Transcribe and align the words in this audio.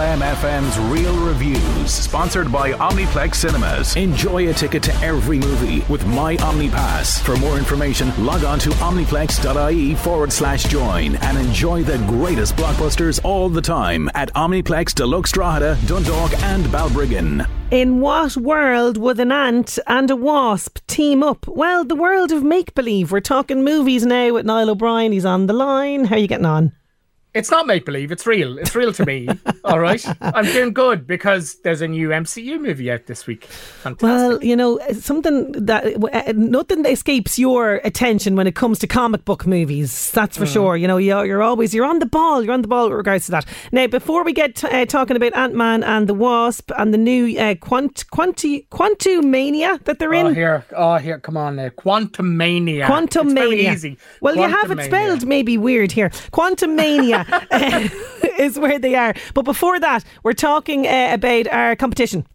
LMFM's 0.00 0.78
Real 0.90 1.14
Reviews, 1.26 1.92
sponsored 1.92 2.50
by 2.50 2.72
Omniplex 2.72 3.34
Cinemas. 3.34 3.96
Enjoy 3.96 4.48
a 4.48 4.54
ticket 4.54 4.82
to 4.84 4.94
every 5.02 5.38
movie 5.38 5.84
with 5.90 6.06
My 6.06 6.38
OmniPass. 6.38 7.20
For 7.20 7.36
more 7.36 7.58
information, 7.58 8.10
log 8.24 8.42
on 8.42 8.58
to 8.60 8.70
omniplex.ie 8.70 9.94
forward 9.96 10.32
slash 10.32 10.64
join 10.64 11.16
and 11.16 11.36
enjoy 11.36 11.82
the 11.82 11.98
greatest 12.06 12.56
blockbusters 12.56 13.22
all 13.24 13.50
the 13.50 13.60
time 13.60 14.08
at 14.14 14.32
Omniplex 14.32 14.94
Deluxe 14.94 15.32
Drogheda, 15.32 15.76
Dundalk, 15.86 16.32
and 16.44 16.64
Balbriggan. 16.72 17.46
In 17.70 18.00
what 18.00 18.38
world 18.38 18.96
would 18.96 19.20
an 19.20 19.30
ant 19.30 19.78
and 19.86 20.10
a 20.10 20.16
wasp 20.16 20.78
team 20.86 21.22
up? 21.22 21.46
Well, 21.46 21.84
the 21.84 21.94
world 21.94 22.32
of 22.32 22.42
make 22.42 22.74
believe. 22.74 23.12
We're 23.12 23.20
talking 23.20 23.64
movies 23.64 24.06
now 24.06 24.32
with 24.32 24.46
Niall 24.46 24.70
O'Brien. 24.70 25.12
He's 25.12 25.26
on 25.26 25.46
the 25.46 25.52
line. 25.52 26.06
How 26.06 26.16
are 26.16 26.18
you 26.20 26.26
getting 26.26 26.46
on? 26.46 26.72
It's 27.32 27.50
not 27.50 27.66
make 27.66 27.84
believe. 27.84 28.10
It's 28.10 28.26
real. 28.26 28.58
It's 28.58 28.74
real 28.74 28.92
to 28.92 29.06
me. 29.06 29.28
All 29.64 29.78
right. 29.78 30.04
I'm 30.20 30.46
doing 30.46 30.72
good 30.72 31.06
because 31.06 31.54
there's 31.60 31.80
a 31.80 31.86
new 31.86 32.08
MCU 32.08 32.60
movie 32.60 32.90
out 32.90 33.06
this 33.06 33.26
week. 33.26 33.44
Fantastic. 33.44 34.02
Well, 34.02 34.42
you 34.42 34.56
know, 34.56 34.80
something 34.92 35.52
that 35.52 35.84
uh, 36.12 36.32
nothing 36.34 36.84
escapes 36.86 37.38
your 37.38 37.76
attention 37.84 38.34
when 38.34 38.48
it 38.48 38.56
comes 38.56 38.80
to 38.80 38.88
comic 38.88 39.24
book 39.24 39.46
movies. 39.46 40.10
That's 40.10 40.36
for 40.36 40.44
mm. 40.44 40.52
sure. 40.52 40.76
You 40.76 40.88
know, 40.88 40.96
you're, 40.96 41.40
always 41.42 41.72
you're 41.72 41.84
on 41.84 42.00
the 42.00 42.06
ball. 42.06 42.42
You're 42.42 42.52
on 42.52 42.62
the 42.62 42.68
ball 42.68 42.88
with 42.88 42.96
regards 42.96 43.26
to 43.26 43.30
that. 43.32 43.46
Now, 43.70 43.86
before 43.86 44.24
we 44.24 44.32
get 44.32 44.56
t- 44.56 44.66
uh, 44.66 44.84
talking 44.86 45.16
about 45.16 45.34
Ant 45.36 45.54
Man 45.54 45.84
and 45.84 46.08
the 46.08 46.14
Wasp 46.14 46.72
and 46.76 46.92
the 46.92 46.98
new 46.98 47.38
uh, 47.38 47.54
Quant 47.54 48.04
Quanti 48.10 48.66
Quantumania 48.72 49.82
that 49.84 50.00
they're 50.00 50.14
in. 50.14 50.26
Oh 50.26 50.34
here, 50.34 50.64
oh 50.76 50.96
here, 50.96 51.20
come 51.20 51.36
on, 51.36 51.60
uh, 51.60 51.70
Quantumania. 51.78 52.86
Quantumania. 52.86 53.72
easy. 53.72 53.98
Well, 54.20 54.34
you 54.34 54.48
have 54.48 54.72
it 54.72 54.82
spelled 54.82 55.26
maybe 55.26 55.56
weird 55.56 55.92
here. 55.92 56.10
Is 58.38 58.58
where 58.58 58.78
they 58.78 58.94
are. 58.94 59.14
But 59.34 59.44
before 59.44 59.78
that, 59.80 60.04
we're 60.22 60.32
talking 60.32 60.86
uh, 60.86 61.10
about 61.12 61.46
our 61.48 61.76
competition. 61.76 62.26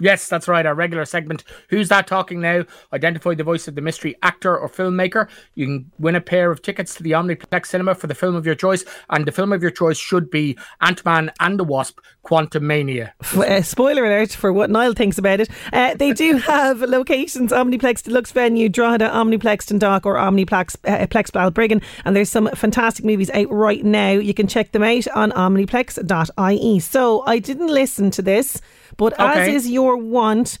Yes, 0.00 0.28
that's 0.28 0.48
right. 0.48 0.64
Our 0.64 0.74
regular 0.74 1.04
segment. 1.04 1.44
Who's 1.68 1.88
that 1.88 2.06
talking 2.06 2.40
now? 2.40 2.64
Identify 2.92 3.34
the 3.34 3.44
voice 3.44 3.68
of 3.68 3.74
the 3.74 3.80
mystery 3.80 4.16
actor 4.22 4.56
or 4.56 4.68
filmmaker. 4.68 5.28
You 5.54 5.66
can 5.66 5.92
win 5.98 6.16
a 6.16 6.20
pair 6.20 6.50
of 6.50 6.62
tickets 6.62 6.94
to 6.96 7.02
the 7.02 7.12
Omniplex 7.12 7.66
Cinema 7.66 7.94
for 7.94 8.06
the 8.06 8.14
film 8.14 8.34
of 8.34 8.46
your 8.46 8.54
choice, 8.54 8.84
and 9.10 9.26
the 9.26 9.32
film 9.32 9.52
of 9.52 9.62
your 9.62 9.70
choice 9.70 9.98
should 9.98 10.30
be 10.30 10.58
Ant 10.80 11.04
Man 11.04 11.30
and 11.40 11.58
the 11.58 11.64
Wasp: 11.64 12.00
Quantumania. 12.24 13.12
Uh, 13.36 13.62
spoiler 13.62 14.04
alert 14.04 14.30
for 14.32 14.52
what 14.52 14.70
Niall 14.70 14.94
thinks 14.94 15.18
about 15.18 15.40
it. 15.40 15.50
Uh, 15.72 15.94
they 15.94 16.12
do 16.12 16.36
have 16.38 16.80
locations: 16.80 17.52
Omniplex 17.52 18.02
Deluxe 18.02 18.32
Venue, 18.32 18.68
Drogheda, 18.68 19.10
Omniplex 19.10 19.66
Dundalk, 19.66 20.06
or 20.06 20.14
Omniplex 20.14 20.76
uh, 20.84 21.06
Plex 21.06 21.30
Balbriggan. 21.30 21.82
And 22.04 22.16
there's 22.16 22.30
some 22.30 22.48
fantastic 22.54 23.04
movies 23.04 23.30
out 23.30 23.50
right 23.50 23.84
now. 23.84 24.12
You 24.12 24.34
can 24.34 24.46
check 24.46 24.72
them 24.72 24.82
out 24.82 25.08
on 25.08 25.32
omniplex.ie. 25.32 26.78
So 26.80 27.22
I 27.26 27.38
didn't 27.38 27.68
listen 27.68 28.10
to 28.12 28.22
this. 28.22 28.60
But 28.96 29.14
okay. 29.14 29.42
as 29.42 29.48
is 29.48 29.70
your 29.70 29.96
want, 29.96 30.58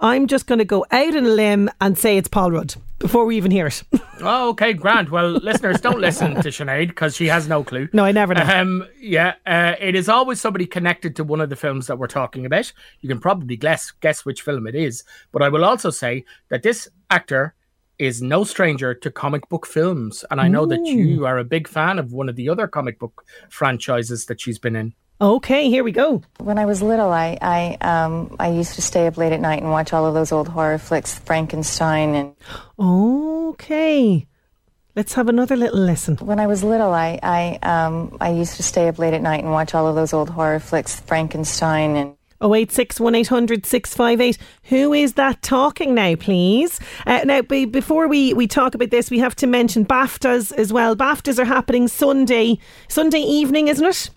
I'm 0.00 0.26
just 0.26 0.46
going 0.46 0.58
to 0.58 0.64
go 0.64 0.84
out 0.90 1.16
on 1.16 1.24
a 1.24 1.28
limb 1.28 1.70
and 1.80 1.96
say 1.96 2.16
it's 2.16 2.28
Paul 2.28 2.50
Rudd 2.50 2.74
before 2.98 3.24
we 3.24 3.36
even 3.36 3.50
hear 3.50 3.66
it. 3.66 3.82
oh, 4.20 4.50
okay, 4.50 4.72
Grant. 4.72 5.10
Well, 5.10 5.30
listeners, 5.30 5.80
don't 5.80 6.00
listen 6.00 6.34
to 6.34 6.48
Sinead 6.48 6.88
because 6.88 7.16
she 7.16 7.28
has 7.28 7.48
no 7.48 7.62
clue. 7.62 7.88
No, 7.92 8.04
I 8.04 8.12
never 8.12 8.34
know. 8.34 8.42
Um, 8.42 8.86
yeah, 9.00 9.34
uh, 9.46 9.74
it 9.78 9.94
is 9.94 10.08
always 10.08 10.40
somebody 10.40 10.66
connected 10.66 11.16
to 11.16 11.24
one 11.24 11.40
of 11.40 11.48
the 11.48 11.56
films 11.56 11.86
that 11.86 11.98
we're 11.98 12.06
talking 12.06 12.44
about. 12.44 12.72
You 13.00 13.08
can 13.08 13.20
probably 13.20 13.56
guess 13.56 13.92
guess 13.92 14.24
which 14.24 14.42
film 14.42 14.66
it 14.66 14.74
is, 14.74 15.04
but 15.32 15.42
I 15.42 15.48
will 15.48 15.64
also 15.64 15.90
say 15.90 16.24
that 16.48 16.62
this 16.62 16.88
actor 17.10 17.54
is 17.98 18.20
no 18.20 18.42
stranger 18.42 18.92
to 18.92 19.10
comic 19.10 19.48
book 19.48 19.66
films, 19.66 20.24
and 20.30 20.40
I 20.40 20.48
know 20.48 20.64
Ooh. 20.64 20.68
that 20.68 20.84
you 20.84 21.26
are 21.26 21.38
a 21.38 21.44
big 21.44 21.68
fan 21.68 21.98
of 21.98 22.12
one 22.12 22.28
of 22.28 22.36
the 22.36 22.48
other 22.48 22.66
comic 22.66 22.98
book 22.98 23.24
franchises 23.48 24.26
that 24.26 24.40
she's 24.40 24.58
been 24.58 24.74
in. 24.74 24.94
Okay, 25.24 25.70
here 25.70 25.82
we 25.82 25.90
go. 25.90 26.20
When 26.38 26.58
I 26.58 26.66
was 26.66 26.82
little, 26.82 27.10
I 27.10 27.38
I, 27.40 27.78
um, 27.80 28.36
I 28.38 28.50
used 28.50 28.74
to 28.74 28.82
stay 28.82 29.06
up 29.06 29.16
late 29.16 29.32
at 29.32 29.40
night 29.40 29.62
and 29.62 29.70
watch 29.70 29.94
all 29.94 30.04
of 30.04 30.12
those 30.12 30.32
old 30.32 30.48
horror 30.48 30.76
flicks, 30.76 31.18
Frankenstein 31.18 32.14
and. 32.14 32.36
Okay. 32.78 34.26
Let's 34.94 35.14
have 35.14 35.30
another 35.30 35.56
little 35.56 35.80
listen. 35.80 36.18
When 36.18 36.38
I 36.38 36.46
was 36.46 36.62
little, 36.62 36.92
I 36.92 37.18
I 37.22 37.58
um, 37.62 38.18
I 38.20 38.32
used 38.32 38.56
to 38.56 38.62
stay 38.62 38.86
up 38.86 38.98
late 38.98 39.14
at 39.14 39.22
night 39.22 39.42
and 39.42 39.50
watch 39.50 39.74
all 39.74 39.86
of 39.86 39.94
those 39.94 40.12
old 40.12 40.28
horror 40.28 40.60
flicks, 40.60 41.00
Frankenstein 41.00 41.96
and. 41.96 42.16
086 42.42 43.00
1800 43.00 43.64
658. 43.64 44.36
Who 44.64 44.92
is 44.92 45.14
that 45.14 45.40
talking 45.40 45.94
now, 45.94 46.16
please? 46.16 46.78
Uh, 47.06 47.20
now, 47.24 47.40
be, 47.40 47.64
before 47.64 48.08
we, 48.08 48.34
we 48.34 48.46
talk 48.46 48.74
about 48.74 48.90
this, 48.90 49.10
we 49.10 49.20
have 49.20 49.34
to 49.36 49.46
mention 49.46 49.86
BAFTAs 49.86 50.52
as 50.52 50.70
well. 50.70 50.94
BAFTAs 50.94 51.38
are 51.38 51.46
happening 51.46 51.88
Sunday, 51.88 52.58
Sunday 52.88 53.20
evening, 53.20 53.68
isn't 53.68 53.86
it? 53.86 54.10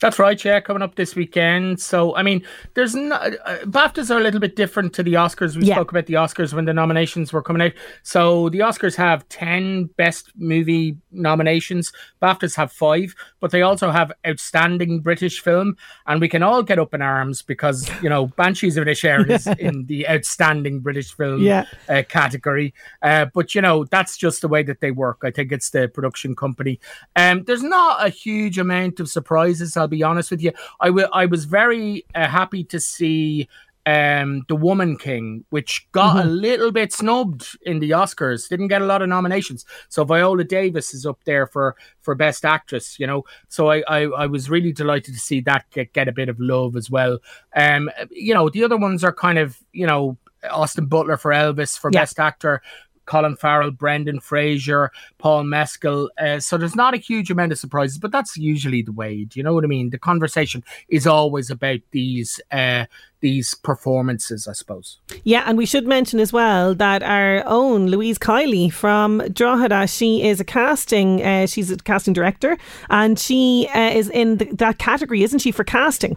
That's 0.00 0.18
right, 0.18 0.42
yeah, 0.44 0.60
coming 0.60 0.82
up 0.82 0.94
this 0.94 1.16
weekend. 1.16 1.80
So, 1.80 2.14
I 2.14 2.22
mean, 2.22 2.44
there's 2.74 2.94
not, 2.94 3.32
uh, 3.44 3.58
BAFTAs 3.64 4.14
are 4.14 4.18
a 4.18 4.22
little 4.22 4.38
bit 4.38 4.54
different 4.54 4.92
to 4.94 5.02
the 5.02 5.14
Oscars. 5.14 5.56
We 5.56 5.64
yeah. 5.64 5.74
spoke 5.74 5.90
about 5.90 6.06
the 6.06 6.14
Oscars 6.14 6.54
when 6.54 6.66
the 6.66 6.72
nominations 6.72 7.32
were 7.32 7.42
coming 7.42 7.62
out. 7.62 7.72
So, 8.04 8.48
the 8.50 8.60
Oscars 8.60 8.94
have 8.94 9.28
10 9.28 9.86
best 9.96 10.30
movie 10.36 10.96
nominations, 11.10 11.92
BAFTAs 12.22 12.54
have 12.54 12.70
five, 12.70 13.14
but 13.40 13.50
they 13.50 13.62
also 13.62 13.90
have 13.90 14.12
outstanding 14.24 15.00
British 15.00 15.40
film. 15.40 15.76
And 16.06 16.20
we 16.20 16.28
can 16.28 16.44
all 16.44 16.62
get 16.62 16.78
up 16.78 16.94
in 16.94 17.02
arms 17.02 17.42
because, 17.42 17.90
you 18.00 18.08
know, 18.08 18.28
Banshees 18.28 18.76
of 18.76 18.84
Inisherin 18.84 19.30
is 19.30 19.46
in 19.58 19.86
the 19.86 20.08
outstanding 20.08 20.78
British 20.78 21.12
film 21.12 21.42
yeah. 21.42 21.64
uh, 21.88 22.04
category. 22.08 22.72
Uh, 23.02 23.26
but, 23.34 23.52
you 23.54 23.60
know, 23.60 23.84
that's 23.84 24.16
just 24.16 24.42
the 24.42 24.48
way 24.48 24.62
that 24.62 24.80
they 24.80 24.92
work. 24.92 25.22
I 25.24 25.32
think 25.32 25.50
it's 25.50 25.70
the 25.70 25.88
production 25.88 26.36
company. 26.36 26.78
Um, 27.16 27.42
there's 27.44 27.64
not 27.64 28.06
a 28.06 28.10
huge 28.10 28.58
amount 28.58 29.00
of 29.00 29.08
surprises. 29.08 29.76
I'll 29.76 29.87
be 29.88 30.02
honest 30.02 30.30
with 30.30 30.42
you. 30.42 30.52
I, 30.80 30.86
w- 30.86 31.08
I 31.12 31.26
was 31.26 31.44
very 31.44 32.04
uh, 32.14 32.26
happy 32.26 32.64
to 32.64 32.80
see 32.80 33.48
um, 33.88 34.44
The 34.48 34.56
Woman 34.56 34.98
King, 34.98 35.44
which 35.48 35.88
got 35.92 36.16
mm-hmm. 36.16 36.28
a 36.28 36.30
little 36.30 36.70
bit 36.70 36.92
snubbed 36.92 37.56
in 37.62 37.78
the 37.78 37.90
Oscars, 37.90 38.48
didn't 38.48 38.68
get 38.68 38.82
a 38.82 38.86
lot 38.86 39.00
of 39.00 39.08
nominations. 39.08 39.64
So 39.88 40.04
Viola 40.04 40.44
Davis 40.44 40.92
is 40.92 41.06
up 41.06 41.18
there 41.24 41.46
for 41.46 41.74
for 42.02 42.14
Best 42.14 42.44
Actress, 42.44 43.00
you 43.00 43.06
know. 43.06 43.24
So 43.48 43.70
I 43.70 43.82
I, 43.88 44.00
I 44.02 44.26
was 44.26 44.50
really 44.50 44.72
delighted 44.72 45.14
to 45.14 45.20
see 45.20 45.40
that 45.42 45.64
get, 45.70 45.94
get 45.94 46.06
a 46.06 46.12
bit 46.12 46.28
of 46.28 46.38
love 46.38 46.76
as 46.76 46.90
well. 46.90 47.18
Um, 47.56 47.90
you 48.10 48.34
know, 48.34 48.50
the 48.50 48.62
other 48.62 48.76
ones 48.76 49.04
are 49.04 49.12
kind 49.12 49.38
of 49.38 49.56
you 49.72 49.86
know 49.86 50.18
Austin 50.50 50.86
Butler 50.86 51.16
for 51.16 51.32
Elvis 51.32 51.78
for 51.78 51.90
yeah. 51.92 52.00
Best 52.00 52.20
Actor. 52.20 52.62
Colin 53.08 53.36
Farrell, 53.36 53.70
Brendan 53.70 54.20
Fraser, 54.20 54.92
Paul 55.16 55.44
Mescal. 55.44 56.10
Uh, 56.20 56.38
so 56.38 56.58
there's 56.58 56.76
not 56.76 56.94
a 56.94 56.98
huge 56.98 57.30
amount 57.30 57.52
of 57.52 57.58
surprises, 57.58 57.98
but 57.98 58.12
that's 58.12 58.36
usually 58.36 58.82
the 58.82 58.92
way. 58.92 59.24
Do 59.24 59.40
you 59.40 59.42
know 59.42 59.54
what 59.54 59.64
I 59.64 59.66
mean? 59.66 59.90
The 59.90 59.98
conversation 59.98 60.62
is 60.88 61.06
always 61.06 61.50
about 61.50 61.80
these 61.90 62.40
uh, 62.52 62.84
these 63.20 63.54
performances, 63.54 64.46
I 64.46 64.52
suppose. 64.52 64.98
Yeah, 65.24 65.42
and 65.46 65.58
we 65.58 65.66
should 65.66 65.86
mention 65.86 66.20
as 66.20 66.32
well 66.32 66.74
that 66.76 67.02
our 67.02 67.42
own 67.46 67.86
Louise 67.86 68.18
Kiely 68.18 68.72
from 68.72 69.18
Drogheda, 69.32 69.88
she 69.88 70.22
is 70.22 70.38
a 70.38 70.44
casting, 70.44 71.24
uh, 71.24 71.46
she's 71.46 71.70
a 71.70 71.76
casting 71.78 72.12
director, 72.12 72.56
and 72.90 73.18
she 73.18 73.68
uh, 73.74 73.90
is 73.90 74.08
in 74.10 74.36
the, 74.36 74.44
that 74.52 74.78
category, 74.78 75.22
isn't 75.22 75.40
she, 75.40 75.50
for 75.50 75.64
casting? 75.64 76.16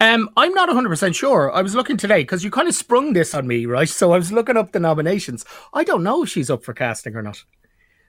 Um, 0.00 0.30
I'm 0.36 0.54
not 0.54 0.70
100% 0.70 1.14
sure. 1.14 1.52
I 1.52 1.60
was 1.60 1.74
looking 1.74 1.98
today 1.98 2.22
because 2.22 2.42
you 2.42 2.50
kind 2.50 2.68
of 2.68 2.74
sprung 2.74 3.12
this 3.12 3.34
on 3.34 3.46
me, 3.46 3.66
right? 3.66 3.88
So 3.88 4.12
I 4.12 4.16
was 4.16 4.32
looking 4.32 4.56
up 4.56 4.72
the 4.72 4.80
nominations. 4.80 5.44
I 5.74 5.84
don't 5.84 6.02
know 6.02 6.22
if 6.22 6.30
she's 6.30 6.50
up 6.50 6.64
for 6.64 6.72
casting 6.72 7.14
or 7.14 7.22
not. 7.22 7.44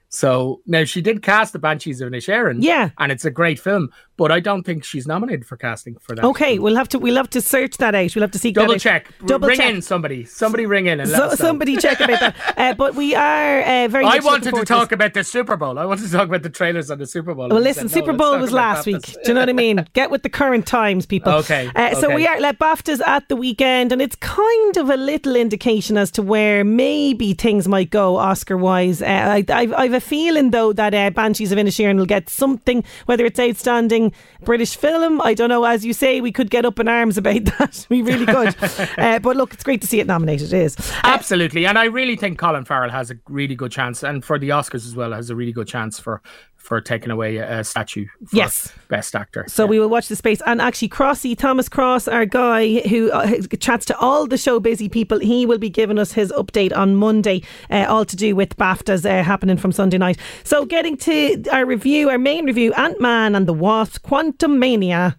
So 0.08 0.60
now 0.66 0.84
she 0.84 1.00
did 1.00 1.22
cast 1.22 1.52
the 1.52 1.58
Banshees 1.58 2.00
of 2.00 2.10
Inisherin. 2.10 2.58
Yeah. 2.60 2.90
And 2.98 3.12
it's 3.12 3.24
a 3.24 3.30
great 3.30 3.58
film, 3.58 3.90
but 4.22 4.30
I 4.30 4.38
don't 4.38 4.62
think 4.62 4.84
she's 4.84 5.04
nominated 5.04 5.44
for 5.44 5.56
casting 5.56 5.96
for 5.96 6.14
that. 6.14 6.24
Okay, 6.24 6.60
we'll 6.60 6.76
have 6.76 6.88
to 6.90 6.98
we'll 7.00 7.16
have 7.16 7.28
to 7.30 7.40
search 7.40 7.78
that 7.78 7.92
out. 7.96 8.14
We'll 8.14 8.22
have 8.22 8.30
to 8.30 8.38
see 8.38 8.52
Double 8.52 8.76
check. 8.78 9.08
Out. 9.20 9.26
Double 9.26 9.48
ring 9.48 9.56
check. 9.56 9.74
in 9.74 9.82
somebody. 9.82 10.24
Somebody 10.24 10.64
ring 10.64 10.86
in 10.86 11.00
and 11.00 11.10
So, 11.10 11.34
somebody 11.34 11.76
check 11.76 11.98
about 12.00 12.20
that. 12.20 12.36
Uh, 12.62 12.74
but 12.74 12.94
we 12.94 13.14
are 13.14 13.60
uh, 13.62 13.88
very. 13.88 14.04
I 14.04 14.20
wanted 14.20 14.54
to 14.54 14.64
talk 14.64 14.90
this. 14.90 14.94
about 14.94 15.14
the 15.14 15.24
Super 15.24 15.56
Bowl. 15.56 15.78
I 15.78 15.84
wanted 15.86 16.04
to 16.04 16.12
talk 16.12 16.28
about 16.28 16.42
the 16.44 16.50
trailers 16.50 16.90
on 16.90 16.98
the 16.98 17.06
Super 17.06 17.34
Bowl. 17.34 17.48
Well, 17.48 17.58
listen, 17.60 17.88
said, 17.88 17.96
no, 18.00 18.06
Super 18.06 18.16
Bowl 18.16 18.38
was 18.38 18.52
last 18.52 18.86
week. 18.86 19.02
Do 19.02 19.18
you 19.26 19.34
know 19.34 19.40
what 19.40 19.48
I 19.48 19.52
mean? 19.54 19.84
Get 19.94 20.10
with 20.12 20.22
the 20.22 20.28
current 20.28 20.66
times, 20.66 21.04
people. 21.06 21.32
Okay, 21.32 21.68
Uh, 21.74 21.94
So 21.96 22.06
okay. 22.06 22.14
we 22.14 22.26
are 22.28 22.38
like 22.40 22.58
BAFTAs 22.58 23.00
at 23.04 23.28
the 23.28 23.34
weekend, 23.34 23.90
and 23.90 24.00
it's 24.00 24.14
kind 24.16 24.76
of 24.76 24.90
a 24.90 24.96
little 24.96 25.34
indication 25.34 25.96
as 25.96 26.10
to 26.12 26.22
where 26.22 26.62
maybe 26.62 27.32
things 27.34 27.66
might 27.66 27.90
go 27.90 28.16
Oscar 28.16 28.56
wise. 28.56 29.02
Uh, 29.02 29.06
I, 29.06 29.44
I've, 29.48 29.72
I've 29.72 29.92
a 29.94 30.00
feeling 30.00 30.50
though 30.50 30.72
that 30.74 30.94
uh, 30.94 31.10
Banshees 31.10 31.50
of 31.50 31.58
Inisherin 31.58 31.96
will 31.96 32.06
get 32.06 32.28
something, 32.28 32.84
whether 33.06 33.24
it's 33.24 33.40
outstanding 33.40 34.11
British 34.44 34.76
film. 34.76 35.20
I 35.20 35.34
don't 35.34 35.48
know. 35.48 35.64
As 35.64 35.84
you 35.84 35.92
say, 35.92 36.20
we 36.20 36.32
could 36.32 36.50
get 36.50 36.64
up 36.64 36.78
in 36.78 36.88
arms 36.88 37.18
about 37.18 37.44
that. 37.58 37.86
we 37.88 38.02
really 38.02 38.26
could. 38.26 38.54
uh, 38.98 39.18
but 39.18 39.36
look, 39.36 39.54
it's 39.54 39.64
great 39.64 39.80
to 39.82 39.86
see 39.86 40.00
it 40.00 40.06
nominated. 40.06 40.52
It 40.52 40.62
is. 40.62 40.78
Uh, 40.78 41.00
Absolutely, 41.04 41.66
and 41.66 41.78
I 41.78 41.84
really 41.84 42.16
think 42.16 42.38
Colin 42.38 42.64
Farrell 42.64 42.90
has 42.90 43.10
a 43.10 43.14
really 43.28 43.54
good 43.54 43.72
chance, 43.72 44.02
and 44.02 44.24
for 44.24 44.38
the 44.38 44.50
Oscars 44.50 44.86
as 44.86 44.94
well, 44.96 45.12
has 45.12 45.30
a 45.30 45.36
really 45.36 45.52
good 45.52 45.68
chance 45.68 45.98
for 45.98 46.22
for 46.62 46.80
taking 46.80 47.10
away 47.10 47.36
a, 47.36 47.64
statue. 47.64 48.06
For 48.26 48.36
Yes. 48.36 48.72
best 48.88 49.14
actor. 49.14 49.44
So 49.48 49.66
we 49.66 49.78
will 49.80 49.88
watch 49.88 50.08
the 50.08 50.16
space. 50.16 50.40
And 50.46 50.60
actually, 50.60 50.88
Crossy, 50.88 51.36
Thomas 51.36 51.68
Cross, 51.68 52.08
our 52.08 52.24
guy 52.24 52.80
who 52.88 53.10
uh, 53.10 53.40
chats 53.58 53.84
to 53.86 53.98
all 53.98 54.26
the 54.26 54.38
show 54.38 54.60
busy 54.60 54.88
people, 54.88 55.18
he 55.18 55.44
will 55.44 55.58
be 55.58 55.70
giving 55.70 55.98
us 55.98 56.12
his 56.12 56.32
update 56.32 56.74
on 56.76 56.96
Monday, 56.96 57.42
uh, 57.70 57.86
all 57.88 58.04
to 58.04 58.16
do 58.16 58.36
with 58.36 58.56
BAFTAs 58.56 59.04
uh, 59.04 59.22
happening 59.22 59.56
from 59.56 59.72
Sunday 59.72 59.98
night. 59.98 60.18
So 60.44 60.64
getting 60.64 60.96
to 60.98 61.44
our 61.50 61.66
review, 61.66 62.08
our 62.08 62.18
main 62.18 62.46
review 62.46 62.72
Ant 62.74 63.00
Man 63.00 63.34
and 63.34 63.46
the 63.46 63.52
Wasp, 63.54 64.02
Quantum 64.02 64.58
Mania. 64.58 65.18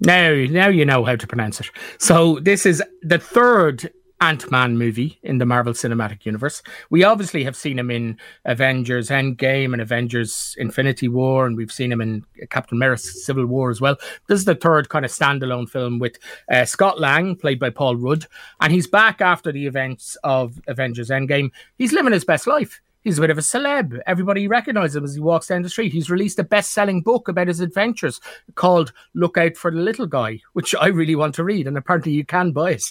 Now, 0.00 0.34
now 0.50 0.68
you 0.68 0.84
know 0.84 1.04
how 1.04 1.16
to 1.16 1.26
pronounce 1.26 1.60
it. 1.60 1.70
So 1.98 2.40
this 2.40 2.66
is 2.66 2.82
the 3.02 3.18
third 3.18 3.90
Ant-Man 4.20 4.78
movie 4.78 5.18
in 5.22 5.38
the 5.38 5.46
Marvel 5.46 5.72
Cinematic 5.72 6.24
Universe. 6.24 6.62
We 6.88 7.04
obviously 7.04 7.44
have 7.44 7.56
seen 7.56 7.78
him 7.78 7.90
in 7.90 8.18
Avengers 8.44 9.08
Endgame 9.10 9.72
and 9.72 9.82
Avengers 9.82 10.54
Infinity 10.58 11.08
War, 11.08 11.46
and 11.46 11.56
we've 11.56 11.72
seen 11.72 11.92
him 11.92 12.00
in 12.00 12.24
Captain 12.50 12.78
America's 12.78 13.24
Civil 13.24 13.46
War 13.46 13.70
as 13.70 13.80
well. 13.80 13.96
This 14.28 14.38
is 14.38 14.44
the 14.44 14.54
third 14.54 14.88
kind 14.88 15.04
of 15.04 15.10
standalone 15.10 15.68
film 15.68 15.98
with 15.98 16.18
uh, 16.50 16.64
Scott 16.64 17.00
Lang, 17.00 17.36
played 17.36 17.58
by 17.58 17.70
Paul 17.70 17.96
Rudd, 17.96 18.26
and 18.60 18.72
he's 18.72 18.86
back 18.86 19.20
after 19.20 19.52
the 19.52 19.66
events 19.66 20.16
of 20.24 20.60
Avengers 20.68 21.10
Endgame. 21.10 21.50
He's 21.76 21.92
living 21.92 22.12
his 22.12 22.24
best 22.24 22.46
life. 22.46 22.80
He's 23.04 23.18
a 23.18 23.20
bit 23.20 23.30
of 23.30 23.36
a 23.36 23.42
celeb. 23.42 24.00
Everybody 24.06 24.48
recognizes 24.48 24.96
him 24.96 25.04
as 25.04 25.14
he 25.14 25.20
walks 25.20 25.48
down 25.48 25.60
the 25.60 25.68
street. 25.68 25.92
He's 25.92 26.08
released 26.08 26.38
a 26.38 26.44
best 26.44 26.72
selling 26.72 27.02
book 27.02 27.28
about 27.28 27.48
his 27.48 27.60
adventures 27.60 28.18
called 28.54 28.94
Look 29.12 29.36
Out 29.36 29.56
for 29.56 29.70
the 29.70 29.78
Little 29.78 30.06
Guy, 30.06 30.40
which 30.54 30.74
I 30.74 30.86
really 30.86 31.14
want 31.14 31.34
to 31.34 31.44
read, 31.44 31.66
and 31.66 31.76
apparently 31.76 32.12
you 32.12 32.24
can 32.24 32.52
buy 32.52 32.72
it. 32.72 32.82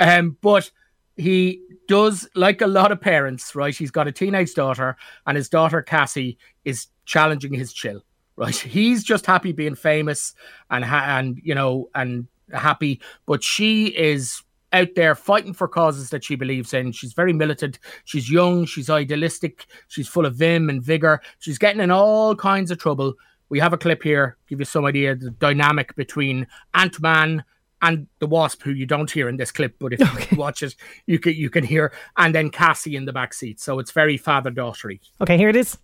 Um, 0.00 0.38
but 0.40 0.70
he 1.16 1.60
does, 1.86 2.26
like 2.34 2.62
a 2.62 2.66
lot 2.66 2.92
of 2.92 3.00
parents, 3.02 3.54
right? 3.54 3.76
He's 3.76 3.90
got 3.90 4.08
a 4.08 4.12
teenage 4.12 4.54
daughter, 4.54 4.96
and 5.26 5.36
his 5.36 5.50
daughter 5.50 5.82
Cassie 5.82 6.38
is 6.64 6.86
challenging 7.04 7.52
his 7.52 7.74
chill, 7.74 8.02
right? 8.36 8.56
He's 8.56 9.04
just 9.04 9.26
happy 9.26 9.52
being 9.52 9.74
famous 9.74 10.34
and, 10.70 10.82
ha- 10.82 11.18
and 11.18 11.38
you 11.44 11.54
know, 11.54 11.90
and 11.94 12.26
happy, 12.54 13.02
but 13.26 13.44
she 13.44 13.88
is 13.88 14.42
out 14.72 14.88
there 14.96 15.14
fighting 15.14 15.52
for 15.52 15.68
causes 15.68 16.10
that 16.10 16.24
she 16.24 16.34
believes 16.34 16.74
in. 16.74 16.92
She's 16.92 17.12
very 17.12 17.32
militant. 17.32 17.78
She's 18.04 18.30
young. 18.30 18.64
She's 18.64 18.90
idealistic. 18.90 19.66
She's 19.88 20.08
full 20.08 20.26
of 20.26 20.34
vim 20.34 20.68
and 20.68 20.82
vigor. 20.82 21.20
She's 21.38 21.58
getting 21.58 21.80
in 21.80 21.90
all 21.90 22.34
kinds 22.34 22.70
of 22.70 22.78
trouble. 22.78 23.14
We 23.48 23.58
have 23.60 23.72
a 23.72 23.78
clip 23.78 24.02
here, 24.02 24.38
give 24.48 24.60
you 24.60 24.64
some 24.64 24.86
idea 24.86 25.12
of 25.12 25.20
the 25.20 25.30
dynamic 25.30 25.94
between 25.94 26.46
Ant 26.74 27.00
Man 27.00 27.44
and 27.82 28.06
the 28.20 28.26
Wasp, 28.26 28.62
who 28.62 28.70
you 28.70 28.86
don't 28.86 29.10
hear 29.10 29.28
in 29.28 29.36
this 29.36 29.52
clip, 29.52 29.74
but 29.78 29.92
if 29.92 30.32
you 30.32 30.38
watch 30.38 30.62
it, 30.62 30.74
you 31.06 31.18
can 31.18 31.34
you 31.34 31.50
can 31.50 31.64
hear, 31.64 31.92
and 32.16 32.34
then 32.34 32.48
Cassie 32.48 32.96
in 32.96 33.04
the 33.04 33.12
back 33.12 33.34
seat. 33.34 33.60
So 33.60 33.78
it's 33.78 33.90
very 33.90 34.16
father 34.16 34.50
daughtery. 34.50 35.00
Okay, 35.20 35.36
here 35.36 35.48
it 35.48 35.56
is. 35.56 35.76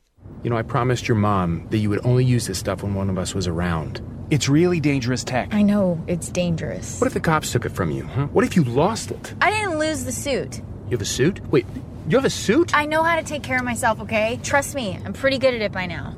You 0.43 0.51
know, 0.51 0.57
I 0.57 0.63
promised 0.63 1.09
your 1.09 1.17
mom 1.17 1.67
that 1.71 1.79
you 1.79 1.91
would 1.91 2.05
only 2.07 2.25
use 2.25 2.47
this 2.47 2.59
stuff 2.59 2.83
when 2.83 2.95
one 2.95 3.11
of 3.11 3.19
us 3.19 3.35
was 3.35 3.47
around. 3.47 4.01
It's 4.31 4.49
really 4.49 4.79
dangerous 4.79 5.25
tech. 5.25 5.53
I 5.53 5.63
know, 5.63 6.03
it's 6.07 6.29
dangerous. 6.29 7.01
What 7.01 7.07
if 7.07 7.15
the 7.15 7.21
cops 7.21 7.51
took 7.51 7.65
it 7.65 7.71
from 7.71 7.91
you, 7.91 8.05
huh? 8.05 8.27
What 8.27 8.45
if 8.45 8.55
you 8.57 8.63
lost 8.65 9.11
it? 9.11 9.35
I 9.41 9.51
didn't 9.51 9.79
lose 9.79 10.05
the 10.05 10.13
suit. 10.13 10.59
You 10.59 10.93
have 10.93 11.01
a 11.01 11.07
suit? 11.07 11.41
Wait, 11.51 11.67
you 12.09 12.17
have 12.17 12.25
a 12.25 12.31
suit? 12.31 12.75
I 12.75 12.87
know 12.87 13.03
how 13.03 13.17
to 13.17 13.23
take 13.23 13.43
care 13.43 13.59
of 13.59 13.65
myself, 13.65 14.01
okay? 14.03 14.39
Trust 14.43 14.75
me, 14.75 14.99
I'm 15.05 15.13
pretty 15.13 15.39
good 15.39 15.55
at 15.55 15.61
it 15.61 15.73
by 15.73 15.87
now. 15.87 16.17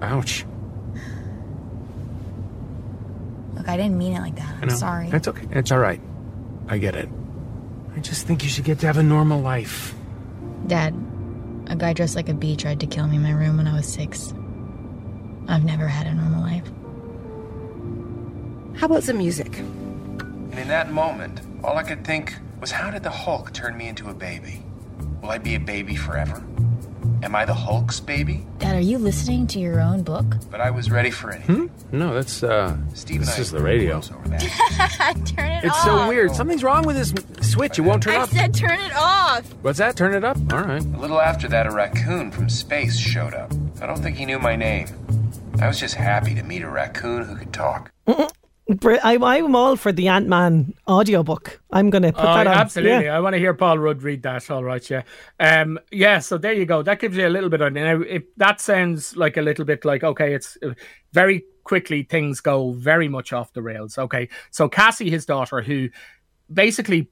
Ouch. 0.00 0.44
Look, 3.54 3.68
I 3.68 3.76
didn't 3.76 3.96
mean 3.96 4.14
it 4.16 4.20
like 4.20 4.36
that. 4.36 4.56
I'm 4.60 4.70
sorry. 4.70 5.08
That's 5.08 5.28
okay. 5.28 5.46
It's 5.52 5.70
all 5.70 5.78
right. 5.78 6.00
I 6.68 6.78
get 6.78 6.96
it. 6.96 7.08
I 7.94 8.00
just 8.00 8.26
think 8.26 8.42
you 8.42 8.48
should 8.48 8.64
get 8.64 8.80
to 8.80 8.86
have 8.86 8.98
a 8.98 9.02
normal 9.02 9.40
life. 9.40 9.94
Dad, 10.66 10.94
a 11.66 11.76
guy 11.76 11.92
dressed 11.92 12.16
like 12.16 12.28
a 12.28 12.34
bee 12.34 12.56
tried 12.56 12.80
to 12.80 12.86
kill 12.86 13.06
me 13.06 13.16
in 13.16 13.22
my 13.22 13.32
room 13.32 13.56
when 13.56 13.66
I 13.66 13.74
was 13.74 13.86
six. 13.86 14.34
I've 15.48 15.64
never 15.64 15.86
had 15.86 16.06
a 16.06 16.14
normal 16.14 16.42
life. 16.42 16.66
How 18.78 18.86
about 18.86 19.02
some 19.02 19.18
music? 19.18 19.58
And 19.58 20.58
in 20.58 20.68
that 20.68 20.90
moment, 20.90 21.40
all 21.62 21.76
I 21.76 21.82
could 21.82 22.04
think 22.04 22.34
was 22.60 22.70
how 22.70 22.90
did 22.90 23.02
the 23.02 23.10
Hulk 23.10 23.52
turn 23.52 23.76
me 23.76 23.88
into 23.88 24.08
a 24.08 24.14
baby? 24.14 24.62
Will 25.20 25.30
I 25.30 25.38
be 25.38 25.54
a 25.54 25.60
baby 25.60 25.96
forever? 25.96 26.44
Am 27.22 27.36
I 27.36 27.44
the 27.44 27.54
Hulk's 27.54 28.00
baby? 28.00 28.44
Dad, 28.58 28.74
are 28.74 28.80
you 28.80 28.98
listening 28.98 29.46
to 29.48 29.60
your 29.60 29.80
own 29.80 30.02
book? 30.02 30.24
But 30.50 30.60
I 30.60 30.70
was 30.70 30.90
ready 30.90 31.10
for 31.10 31.30
anything. 31.30 31.68
Hmm? 31.68 31.96
No, 31.96 32.14
that's, 32.14 32.42
uh, 32.42 32.76
Steve 32.94 33.20
this 33.20 33.38
is 33.38 33.50
the 33.52 33.60
radio. 33.62 34.00
turn 34.00 34.18
it 35.52 35.64
It's 35.64 35.76
off. 35.76 35.84
so 35.84 36.08
weird. 36.08 36.34
Something's 36.34 36.64
wrong 36.64 36.84
with 36.84 36.96
this 36.96 37.14
switch. 37.48 37.78
It 37.78 37.82
won't 37.82 38.02
turn 38.02 38.14
I 38.14 38.22
up. 38.22 38.30
said 38.30 38.52
turn 38.54 38.78
it 38.80 38.92
off. 38.96 39.44
What's 39.62 39.78
that? 39.78 39.94
Turn 39.94 40.14
it 40.14 40.24
up? 40.24 40.36
All 40.52 40.62
right. 40.64 40.82
A 40.84 40.98
little 40.98 41.20
after 41.20 41.46
that, 41.48 41.66
a 41.66 41.70
raccoon 41.70 42.32
from 42.32 42.48
space 42.48 42.98
showed 42.98 43.34
up. 43.34 43.52
I 43.80 43.86
don't 43.86 44.02
think 44.02 44.16
he 44.16 44.26
knew 44.26 44.40
my 44.40 44.56
name. 44.56 44.88
I 45.60 45.68
was 45.68 45.78
just 45.78 45.94
happy 45.94 46.34
to 46.34 46.42
meet 46.42 46.62
a 46.62 46.68
raccoon 46.68 47.24
who 47.24 47.36
could 47.36 47.52
talk. 47.52 47.92
I'm 48.84 49.56
all 49.56 49.76
for 49.76 49.92
the 49.92 50.08
Ant 50.08 50.28
Man 50.28 50.74
audiobook. 50.88 51.60
I'm 51.70 51.90
going 51.90 52.02
to 52.02 52.12
put 52.12 52.20
Oh, 52.22 52.34
that 52.34 52.46
on. 52.46 52.52
absolutely. 52.54 53.06
Yeah. 53.06 53.16
I 53.16 53.20
want 53.20 53.34
to 53.34 53.38
hear 53.38 53.54
Paul 53.54 53.78
Rudd 53.78 54.02
read 54.02 54.22
that. 54.22 54.50
All 54.50 54.64
right, 54.64 54.88
yeah. 54.88 55.02
Um, 55.40 55.78
yeah, 55.90 56.18
so 56.20 56.38
there 56.38 56.52
you 56.52 56.64
go. 56.64 56.82
That 56.82 57.00
gives 57.00 57.16
you 57.16 57.26
a 57.26 57.28
little 57.30 57.50
bit 57.50 57.60
of 57.60 57.72
now. 57.72 58.00
If 58.00 58.22
that 58.36 58.60
sounds 58.60 59.16
like 59.16 59.36
a 59.36 59.42
little 59.42 59.64
bit 59.64 59.84
like 59.84 60.04
okay, 60.04 60.34
it's 60.34 60.56
uh, 60.62 60.74
very 61.12 61.44
quickly 61.64 62.02
things 62.02 62.40
go 62.40 62.72
very 62.72 63.08
much 63.08 63.32
off 63.32 63.52
the 63.52 63.62
rails. 63.62 63.98
Okay, 63.98 64.28
so 64.50 64.68
Cassie, 64.68 65.10
his 65.10 65.26
daughter, 65.26 65.60
who 65.62 65.88
basically 66.52 67.08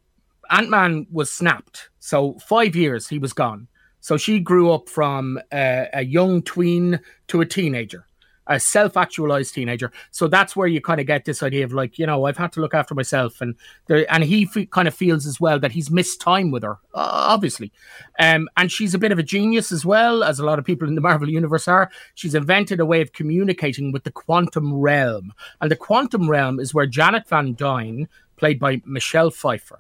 Ant 0.51 0.71
Man 0.71 1.07
was 1.11 1.31
snapped. 1.33 1.91
So 1.99 2.39
five 2.39 2.75
years 2.77 3.09
he 3.09 3.19
was 3.19 3.33
gone. 3.33 3.69
So 4.01 4.17
she 4.17 4.41
grew 4.41 4.73
up 4.73 4.89
from 4.89 5.39
uh, 5.53 5.85
a 5.93 6.03
young 6.05 6.43
tween 6.43 7.01
to 7.29 7.41
a 7.43 7.47
teenager 7.47 8.07
a 8.51 8.61
self-actualized 8.61 9.55
teenager. 9.55 9.93
So 10.11 10.29
that's 10.29 10.55
where 10.55 10.67
you 10.67 10.81
kind 10.83 11.01
of 11.01 11.07
get 11.07 11.25
this 11.25 11.43
idea 11.43 11.65
of 11.65 11.73
like, 11.73 11.99
you 11.99 12.05
know, 12.05 12.27
I've 12.27 12.37
had 12.37 12.53
to 12.53 12.61
look 12.61 12.75
after 12.75 12.95
myself, 12.95 13.41
and 13.41 13.55
there, 13.87 14.05
and 14.13 14.25
he 14.25 14.45
fe- 14.45 14.67
kind 14.67 14.89
of 14.89 14.95
feels 14.95 15.25
as 15.25 15.41
well 15.41 15.59
that 15.61 15.73
he's 15.73 15.91
missed 15.91 16.21
time 16.21 16.51
with 16.51 16.65
her, 16.65 16.79
obviously. 16.93 17.73
Um, 18.19 18.49
and 18.57 18.71
she's 18.71 18.93
a 18.93 18.99
bit 18.99 19.13
of 19.13 19.19
a 19.19 19.23
genius 19.23 19.73
as 19.73 19.87
well, 19.87 20.23
as 20.25 20.39
a 20.39 20.45
lot 20.45 20.59
of 20.59 20.65
people 20.65 20.89
in 20.89 20.97
the 20.97 21.01
Marvel 21.01 21.31
universe 21.31 21.69
are. 21.69 21.91
She's 22.15 22.35
invented 22.35 22.81
a 22.81 22.87
way 22.87 23.01
of 23.01 23.13
communicating 23.13 23.93
with 23.93 24.05
the 24.05 24.13
quantum 24.13 24.75
realm, 24.75 25.33
and 25.61 25.71
the 25.71 25.77
quantum 25.77 26.29
realm 26.29 26.59
is 26.59 26.75
where 26.75 26.87
Janet 26.87 27.29
Van 27.29 27.55
Dyne, 27.55 28.09
played 28.37 28.59
by 28.59 28.83
Michelle 28.85 29.31
Pfeiffer, 29.31 29.79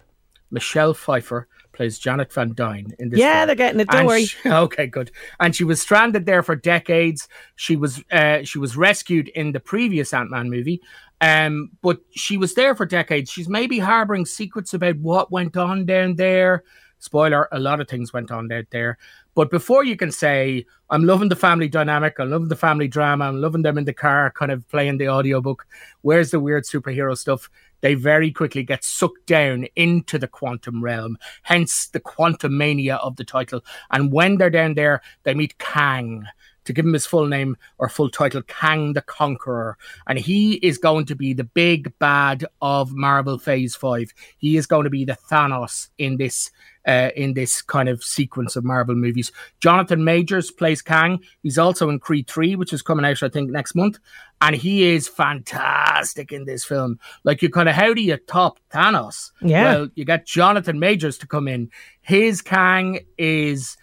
Michelle 0.50 0.94
Pfeiffer 0.94 1.48
plays 1.72 1.98
Janet 1.98 2.32
Van 2.32 2.52
Dyne 2.54 2.94
in 2.98 3.10
this. 3.10 3.18
Yeah, 3.20 3.38
film. 3.40 3.46
they're 3.46 3.56
getting 3.56 3.80
it. 3.80 3.88
Don't 3.88 4.00
And 4.00 4.08
worry. 4.08 4.24
she- 4.26 4.38
okay, 4.50 4.86
good. 4.86 5.10
And 5.38 5.54
she 5.54 5.64
was 5.64 5.80
stranded 5.80 6.26
there 6.26 6.42
for 6.42 6.56
decades. 6.56 7.28
She 7.56 7.76
was 7.76 8.02
uh, 8.10 8.42
she 8.42 8.58
was 8.58 8.76
rescued 8.76 9.28
in 9.28 9.52
the 9.52 9.60
previous 9.60 10.12
Ant 10.12 10.30
Man 10.30 10.50
movie, 10.50 10.80
um, 11.20 11.70
but 11.82 12.00
she 12.10 12.36
was 12.36 12.54
there 12.54 12.74
for 12.74 12.86
decades. 12.86 13.30
She's 13.30 13.48
maybe 13.48 13.78
harboring 13.78 14.26
secrets 14.26 14.74
about 14.74 14.96
what 14.98 15.30
went 15.30 15.56
on 15.56 15.86
down 15.86 16.16
there. 16.16 16.64
Spoiler: 16.98 17.48
a 17.52 17.58
lot 17.58 17.80
of 17.80 17.88
things 17.88 18.12
went 18.12 18.30
on 18.30 18.50
out 18.52 18.66
there. 18.70 18.98
But 19.36 19.50
before 19.50 19.84
you 19.84 19.96
can 19.96 20.10
say, 20.10 20.66
I'm 20.90 21.04
loving 21.04 21.28
the 21.28 21.36
family 21.36 21.68
dynamic, 21.68 22.18
I'm 22.18 22.30
loving 22.30 22.48
the 22.48 22.56
family 22.56 22.88
drama, 22.88 23.26
I'm 23.26 23.40
loving 23.40 23.62
them 23.62 23.78
in 23.78 23.84
the 23.84 23.92
car, 23.94 24.32
kind 24.32 24.50
of 24.50 24.68
playing 24.68 24.98
the 24.98 25.08
audiobook, 25.08 25.66
where's 26.02 26.32
the 26.32 26.40
weird 26.40 26.64
superhero 26.64 27.16
stuff? 27.16 27.48
They 27.80 27.94
very 27.94 28.30
quickly 28.30 28.62
get 28.62 28.84
sucked 28.84 29.26
down 29.26 29.66
into 29.76 30.18
the 30.18 30.28
quantum 30.28 30.82
realm, 30.82 31.18
hence 31.42 31.88
the 31.88 32.00
quantum 32.00 32.56
mania 32.56 32.96
of 32.96 33.16
the 33.16 33.24
title. 33.24 33.64
And 33.90 34.12
when 34.12 34.36
they're 34.36 34.50
down 34.50 34.74
there, 34.74 35.00
they 35.24 35.34
meet 35.34 35.58
Kang 35.58 36.26
to 36.70 36.74
give 36.74 36.86
him 36.86 36.92
his 36.92 37.06
full 37.06 37.26
name 37.26 37.56
or 37.78 37.88
full 37.88 38.08
title, 38.08 38.42
Kang 38.42 38.92
the 38.92 39.02
Conqueror. 39.02 39.76
And 40.06 40.18
he 40.18 40.54
is 40.54 40.78
going 40.78 41.06
to 41.06 41.16
be 41.16 41.34
the 41.34 41.44
big 41.44 41.92
bad 41.98 42.46
of 42.62 42.92
Marvel 42.92 43.38
Phase 43.38 43.74
5. 43.74 44.12
He 44.38 44.56
is 44.56 44.66
going 44.66 44.84
to 44.84 44.90
be 44.90 45.04
the 45.04 45.18
Thanos 45.30 45.88
in 45.98 46.16
this 46.16 46.50
uh, 46.86 47.10
in 47.14 47.34
this 47.34 47.60
kind 47.60 47.88
of 47.88 48.02
sequence 48.02 48.56
of 48.56 48.64
Marvel 48.64 48.94
movies. 48.94 49.32
Jonathan 49.60 50.02
Majors 50.02 50.50
plays 50.50 50.80
Kang. 50.80 51.20
He's 51.42 51.58
also 51.58 51.90
in 51.90 51.98
Creed 51.98 52.26
3, 52.26 52.56
which 52.56 52.72
is 52.72 52.80
coming 52.80 53.04
out, 53.04 53.22
I 53.22 53.28
think, 53.28 53.50
next 53.50 53.74
month. 53.74 53.98
And 54.40 54.56
he 54.56 54.84
is 54.84 55.06
fantastic 55.06 56.32
in 56.32 56.46
this 56.46 56.64
film. 56.64 56.98
Like, 57.22 57.42
you 57.42 57.50
kind 57.50 57.68
of, 57.68 57.74
how 57.74 57.92
do 57.92 58.00
you 58.00 58.16
top 58.16 58.58
Thanos? 58.72 59.30
Yeah. 59.42 59.64
Well, 59.64 59.88
you 59.94 60.06
got 60.06 60.24
Jonathan 60.24 60.78
Majors 60.78 61.18
to 61.18 61.26
come 61.26 61.48
in. 61.48 61.70
His 62.00 62.40
Kang 62.40 63.00
is 63.18 63.76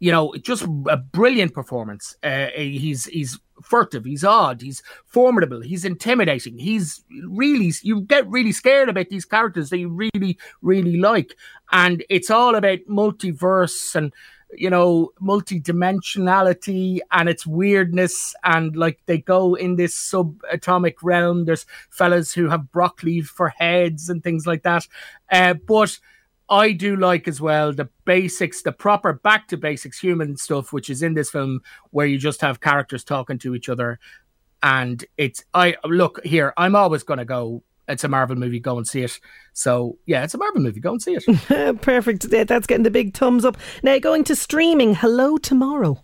you 0.00 0.10
know, 0.10 0.34
just 0.42 0.64
a 0.88 0.96
brilliant 0.96 1.54
performance. 1.54 2.16
Uh, 2.22 2.48
he's 2.54 3.06
he's 3.06 3.38
furtive, 3.62 4.04
he's 4.04 4.24
odd, 4.24 4.60
he's 4.60 4.82
formidable, 5.06 5.60
he's 5.60 5.84
intimidating. 5.84 6.58
He's 6.58 7.02
really 7.26 7.72
you 7.82 8.02
get 8.02 8.28
really 8.28 8.52
scared 8.52 8.88
about 8.88 9.08
these 9.08 9.24
characters 9.24 9.70
that 9.70 9.78
you 9.78 9.88
really 9.88 10.38
really 10.62 10.96
like, 10.96 11.34
and 11.72 12.04
it's 12.10 12.30
all 12.30 12.54
about 12.54 12.80
multiverse 12.88 13.94
and 13.94 14.12
you 14.56 14.70
know 14.70 15.10
multi-dimensionality 15.20 17.00
and 17.10 17.28
its 17.28 17.46
weirdness 17.46 18.34
and 18.44 18.76
like 18.76 19.00
they 19.06 19.18
go 19.18 19.54
in 19.54 19.76
this 19.76 19.96
subatomic 19.96 20.94
realm 21.02 21.44
there's 21.44 21.66
fellas 21.90 22.32
who 22.32 22.48
have 22.48 22.70
broccoli 22.70 23.20
for 23.20 23.48
heads 23.48 24.08
and 24.08 24.22
things 24.22 24.46
like 24.46 24.62
that 24.62 24.86
uh, 25.32 25.54
but 25.54 25.98
I 26.48 26.72
do 26.72 26.96
like 26.96 27.26
as 27.26 27.40
well 27.40 27.72
the 27.72 27.88
basics, 28.04 28.62
the 28.62 28.72
proper 28.72 29.12
back 29.12 29.48
to 29.48 29.56
basics 29.56 29.98
human 29.98 30.36
stuff, 30.36 30.72
which 30.72 30.90
is 30.90 31.02
in 31.02 31.14
this 31.14 31.30
film, 31.30 31.60
where 31.90 32.06
you 32.06 32.18
just 32.18 32.40
have 32.42 32.60
characters 32.60 33.04
talking 33.04 33.38
to 33.38 33.54
each 33.54 33.68
other. 33.68 33.98
And 34.62 35.04
it's, 35.16 35.44
I 35.52 35.76
look 35.84 36.24
here, 36.24 36.52
I'm 36.56 36.76
always 36.76 37.02
going 37.02 37.18
to 37.18 37.24
go, 37.24 37.62
it's 37.88 38.04
a 38.04 38.08
Marvel 38.08 38.36
movie, 38.36 38.60
go 38.60 38.76
and 38.78 38.86
see 38.86 39.02
it. 39.02 39.18
So, 39.52 39.98
yeah, 40.06 40.24
it's 40.24 40.34
a 40.34 40.38
Marvel 40.38 40.62
movie, 40.62 40.80
go 40.80 40.92
and 40.92 41.02
see 41.02 41.16
it. 41.16 41.80
Perfect. 41.82 42.30
That's 42.30 42.66
getting 42.66 42.84
the 42.84 42.90
big 42.90 43.14
thumbs 43.14 43.44
up. 43.44 43.56
Now, 43.82 43.98
going 43.98 44.24
to 44.24 44.36
streaming, 44.36 44.94
Hello 44.94 45.36
Tomorrow. 45.36 46.03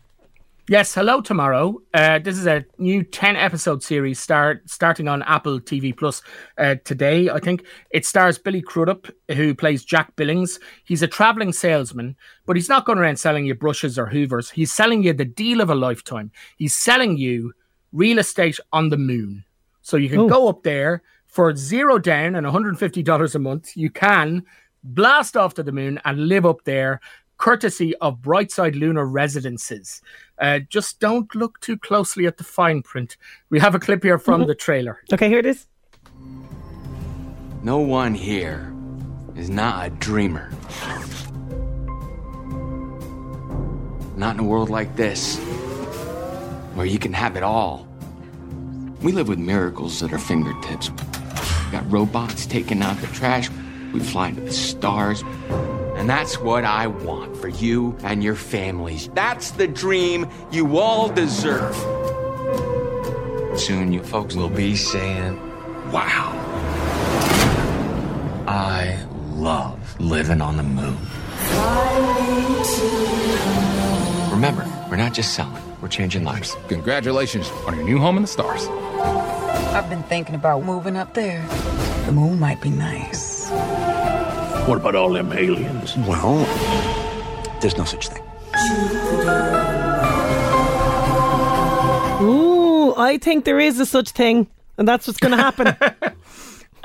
Yes, 0.70 0.94
hello 0.94 1.20
tomorrow. 1.20 1.82
Uh, 1.92 2.20
this 2.20 2.38
is 2.38 2.46
a 2.46 2.64
new 2.78 3.02
ten 3.02 3.34
episode 3.34 3.82
series 3.82 4.20
start 4.20 4.70
starting 4.70 5.08
on 5.08 5.24
Apple 5.24 5.58
TV 5.58 5.96
Plus 5.96 6.22
uh, 6.58 6.76
today. 6.84 7.28
I 7.28 7.40
think 7.40 7.64
it 7.90 8.06
stars 8.06 8.38
Billy 8.38 8.62
Crudup, 8.62 9.08
who 9.32 9.52
plays 9.52 9.84
Jack 9.84 10.14
Billings. 10.14 10.60
He's 10.84 11.02
a 11.02 11.08
traveling 11.08 11.52
salesman, 11.52 12.14
but 12.46 12.54
he's 12.54 12.68
not 12.68 12.84
going 12.84 12.98
around 12.98 13.16
selling 13.16 13.46
you 13.46 13.56
brushes 13.56 13.98
or 13.98 14.06
hoovers. 14.06 14.48
He's 14.48 14.72
selling 14.72 15.02
you 15.02 15.12
the 15.12 15.24
deal 15.24 15.60
of 15.60 15.70
a 15.70 15.74
lifetime. 15.74 16.30
He's 16.56 16.76
selling 16.76 17.16
you 17.16 17.52
real 17.92 18.20
estate 18.20 18.60
on 18.72 18.90
the 18.90 18.96
moon. 18.96 19.42
So 19.82 19.96
you 19.96 20.08
can 20.08 20.20
Ooh. 20.20 20.28
go 20.28 20.48
up 20.48 20.62
there 20.62 21.02
for 21.26 21.56
zero 21.56 21.98
down 21.98 22.36
and 22.36 22.46
$150 22.46 23.34
a 23.34 23.38
month. 23.40 23.76
You 23.76 23.90
can 23.90 24.44
blast 24.84 25.36
off 25.36 25.54
to 25.54 25.64
the 25.64 25.72
moon 25.72 26.00
and 26.04 26.28
live 26.28 26.46
up 26.46 26.62
there 26.64 27.00
courtesy 27.40 27.96
of 27.96 28.18
Brightside 28.18 28.78
Lunar 28.78 29.06
Residences. 29.06 30.02
Uh, 30.38 30.60
just 30.68 31.00
don't 31.00 31.34
look 31.34 31.58
too 31.60 31.78
closely 31.78 32.26
at 32.26 32.36
the 32.36 32.44
fine 32.44 32.82
print. 32.82 33.16
We 33.48 33.58
have 33.60 33.74
a 33.74 33.80
clip 33.80 34.02
here 34.02 34.18
from 34.18 34.42
mm-hmm. 34.42 34.48
the 34.48 34.54
trailer. 34.54 35.00
Okay, 35.12 35.28
here 35.28 35.38
it 35.38 35.46
is. 35.46 35.66
No 37.62 37.78
one 37.78 38.14
here 38.14 38.72
is 39.36 39.48
not 39.48 39.86
a 39.86 39.90
dreamer. 39.90 40.50
Not 44.16 44.34
in 44.34 44.40
a 44.40 44.44
world 44.44 44.68
like 44.68 44.96
this, 44.96 45.38
where 46.74 46.84
you 46.84 46.98
can 46.98 47.14
have 47.14 47.36
it 47.36 47.42
all. 47.42 47.88
We 49.00 49.12
live 49.12 49.28
with 49.28 49.38
miracles 49.38 50.02
at 50.02 50.12
our 50.12 50.18
fingertips. 50.18 50.90
We 50.90 51.72
got 51.72 51.90
robots 51.90 52.44
taking 52.44 52.82
out 52.82 52.98
the 52.98 53.06
trash. 53.06 53.48
We 53.94 54.00
fly 54.00 54.32
to 54.32 54.40
the 54.42 54.52
stars. 54.52 55.24
And 56.00 56.08
that's 56.08 56.38
what 56.38 56.64
I 56.64 56.86
want 56.86 57.36
for 57.36 57.48
you 57.48 57.94
and 58.02 58.24
your 58.24 58.34
families. 58.34 59.10
That's 59.12 59.50
the 59.50 59.68
dream 59.68 60.26
you 60.50 60.78
all 60.78 61.10
deserve. 61.10 61.76
Soon 63.60 63.92
you 63.92 64.02
folks 64.02 64.34
will 64.34 64.48
be 64.48 64.76
saying, 64.76 65.38
wow, 65.92 66.32
I 68.48 68.98
love 69.32 70.00
living 70.00 70.40
on 70.40 70.56
the 70.56 70.62
moon. 70.62 70.96
Remember, 74.32 74.66
we're 74.88 74.96
not 74.96 75.12
just 75.12 75.34
selling, 75.34 75.62
we're 75.82 75.88
changing 75.88 76.24
lives. 76.24 76.56
Congratulations 76.68 77.50
on 77.66 77.76
your 77.76 77.84
new 77.84 77.98
home 77.98 78.16
in 78.16 78.22
the 78.22 78.26
stars. 78.26 78.66
I've 79.74 79.90
been 79.90 80.02
thinking 80.04 80.34
about 80.34 80.64
moving 80.64 80.96
up 80.96 81.12
there. 81.12 81.46
The 82.06 82.12
moon 82.12 82.40
might 82.40 82.62
be 82.62 82.70
nice. 82.70 83.39
What 84.70 84.78
about 84.78 84.94
all 84.94 85.12
them 85.12 85.32
aliens? 85.32 85.96
Well, 85.96 86.36
there's 87.60 87.76
no 87.76 87.84
such 87.84 88.06
thing. 88.06 88.22
Ooh, 92.22 92.94
I 92.94 93.18
think 93.20 93.46
there 93.46 93.58
is 93.58 93.80
a 93.80 93.84
such 93.84 94.10
thing, 94.10 94.46
and 94.78 94.86
that's 94.86 95.08
what's 95.08 95.18
going 95.18 95.36
to 95.36 95.42
happen. 95.42 95.74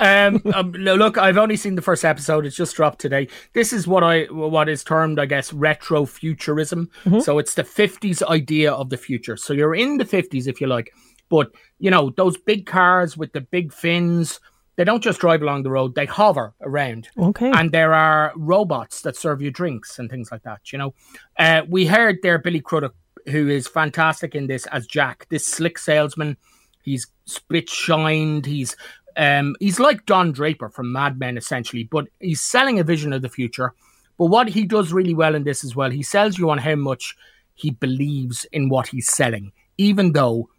um, 0.00 0.42
um, 0.52 0.72
look, 0.72 1.16
I've 1.16 1.38
only 1.38 1.54
seen 1.54 1.76
the 1.76 1.80
first 1.80 2.04
episode. 2.04 2.44
It's 2.44 2.56
just 2.56 2.74
dropped 2.74 2.98
today. 2.98 3.28
This 3.52 3.72
is 3.72 3.86
what 3.86 4.02
I 4.02 4.24
what 4.32 4.68
is 4.68 4.82
termed, 4.82 5.20
I 5.20 5.26
guess, 5.26 5.52
retro 5.52 6.06
futurism. 6.06 6.90
Mm-hmm. 7.04 7.20
So 7.20 7.38
it's 7.38 7.54
the 7.54 7.62
'50s 7.62 8.20
idea 8.24 8.72
of 8.72 8.90
the 8.90 8.96
future. 8.96 9.36
So 9.36 9.52
you're 9.52 9.76
in 9.76 9.98
the 9.98 10.04
'50s, 10.04 10.48
if 10.48 10.60
you 10.60 10.66
like, 10.66 10.92
but 11.28 11.52
you 11.78 11.92
know 11.92 12.10
those 12.16 12.36
big 12.36 12.66
cars 12.66 13.16
with 13.16 13.32
the 13.32 13.42
big 13.42 13.72
fins 13.72 14.40
they 14.76 14.84
don't 14.84 15.02
just 15.02 15.20
drive 15.20 15.42
along 15.42 15.62
the 15.62 15.70
road, 15.70 15.94
they 15.94 16.06
hover 16.06 16.54
around. 16.60 17.08
Okay. 17.18 17.50
And 17.50 17.72
there 17.72 17.94
are 17.94 18.32
robots 18.36 19.02
that 19.02 19.16
serve 19.16 19.42
you 19.42 19.50
drinks 19.50 19.98
and 19.98 20.10
things 20.10 20.30
like 20.30 20.42
that, 20.42 20.72
you 20.72 20.78
know. 20.78 20.94
Uh, 21.38 21.62
we 21.68 21.86
heard 21.86 22.18
there 22.22 22.38
Billy 22.38 22.60
Crudup, 22.60 22.94
who 23.26 23.48
is 23.48 23.66
fantastic 23.66 24.34
in 24.34 24.46
this 24.46 24.66
as 24.66 24.86
Jack, 24.86 25.26
this 25.30 25.46
slick 25.46 25.78
salesman. 25.78 26.36
He's 26.82 27.06
split 27.24 27.68
shined. 27.68 28.46
He's 28.46 28.76
um, 29.16 29.56
he's 29.60 29.80
like 29.80 30.04
Don 30.06 30.30
Draper 30.32 30.68
from 30.68 30.92
Mad 30.92 31.18
Men, 31.18 31.38
essentially, 31.38 31.84
but 31.84 32.06
he's 32.20 32.42
selling 32.42 32.78
a 32.78 32.84
vision 32.84 33.12
of 33.12 33.22
the 33.22 33.28
future. 33.30 33.72
But 34.18 34.26
what 34.26 34.48
he 34.48 34.64
does 34.64 34.92
really 34.92 35.14
well 35.14 35.34
in 35.34 35.44
this 35.44 35.64
as 35.64 35.74
well, 35.74 35.90
he 35.90 36.02
sells 36.02 36.38
you 36.38 36.50
on 36.50 36.58
how 36.58 36.74
much 36.74 37.16
he 37.54 37.70
believes 37.70 38.44
in 38.52 38.68
what 38.68 38.88
he's 38.88 39.08
selling, 39.08 39.52
even 39.78 40.12
though 40.12 40.50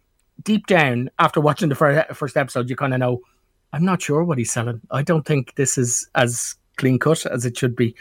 deep 0.42 0.66
down, 0.66 1.10
after 1.18 1.40
watching 1.40 1.68
the 1.68 1.74
first 2.12 2.36
episode, 2.36 2.68
you 2.68 2.76
kind 2.76 2.94
of 2.94 3.00
know 3.00 3.20
I'm 3.72 3.84
not 3.84 4.02
sure 4.02 4.24
what 4.24 4.38
he's 4.38 4.52
selling. 4.52 4.80
I 4.90 5.02
don't 5.02 5.26
think 5.26 5.54
this 5.56 5.76
is 5.76 6.08
as 6.14 6.56
clean 6.76 6.98
cut 6.98 7.26
as 7.26 7.44
it 7.44 7.56
should 7.56 7.76
be. 7.76 7.94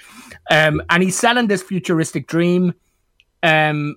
Um, 0.49 0.81
and 0.89 1.03
he's 1.03 1.17
selling 1.17 1.47
this 1.47 1.63
futuristic 1.63 2.27
dream. 2.27 2.73
Um, 3.43 3.95